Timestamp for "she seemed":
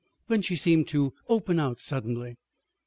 0.41-0.87